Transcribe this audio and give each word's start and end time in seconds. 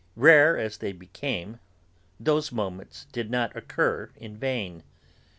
Rare 0.15 0.57
as 0.57 0.79
they 0.79 0.91
became, 0.93 1.59
those 2.19 2.51
moments 2.51 3.05
did 3.11 3.29
not 3.29 3.55
occur 3.55 4.09
in 4.15 4.35
vain. 4.35 4.81